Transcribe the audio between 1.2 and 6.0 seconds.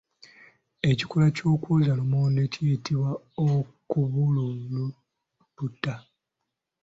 eky'okwoza lumonde kiyitibwa okubulubuuta.